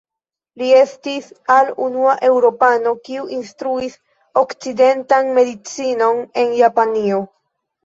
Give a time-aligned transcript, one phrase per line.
[0.59, 3.99] Li estis al unua eŭropano kiu instruis
[4.43, 7.25] okcidentan medicinon en Japanio.